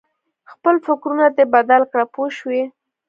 خپل 0.51 0.75
فکرونه 0.85 1.25
دې 1.37 1.45
بدل 1.53 1.81
کړه 1.91 2.05
پوه 2.13 2.29
شوې!. 2.37 2.63